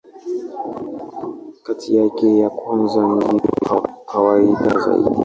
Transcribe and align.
Kati 1.65 1.89
yake, 1.97 2.27
ya 2.41 2.49
kwanza 2.49 3.01
ndiyo 3.33 3.53
ya 3.71 3.79
kawaida 4.07 4.79
zaidi. 4.79 5.09